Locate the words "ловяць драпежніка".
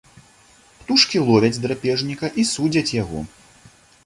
1.27-2.31